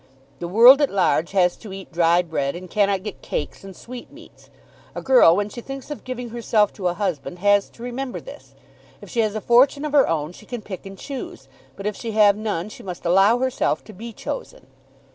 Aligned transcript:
The 0.39 0.47
world 0.47 0.81
at 0.81 0.89
large 0.89 1.29
has 1.33 1.55
to 1.57 1.71
eat 1.71 1.91
dry 1.91 2.23
bread, 2.23 2.55
and 2.55 2.71
cannot 2.71 3.03
get 3.03 3.21
cakes 3.21 3.63
and 3.63 3.75
sweetmeats. 3.75 4.49
A 4.95 5.01
girl, 5.03 5.35
when 5.35 5.47
she 5.47 5.61
thinks 5.61 5.91
of 5.91 6.03
giving 6.03 6.29
herself 6.29 6.73
to 6.73 6.87
a 6.87 6.95
husband, 6.95 7.37
has 7.37 7.69
to 7.69 7.83
remember 7.83 8.19
this. 8.19 8.55
If 8.99 9.11
she 9.11 9.19
has 9.19 9.35
a 9.35 9.41
fortune 9.41 9.85
of 9.85 9.91
her 9.93 10.07
own 10.07 10.31
she 10.33 10.47
can 10.47 10.63
pick 10.63 10.87
and 10.87 10.97
choose, 10.97 11.47
but 11.75 11.85
if 11.85 11.95
she 11.95 12.13
have 12.13 12.35
none 12.35 12.69
she 12.69 12.81
must 12.81 13.05
allow 13.05 13.37
herself 13.37 13.83
to 13.83 13.93
be 13.93 14.11
chosen." 14.11 14.65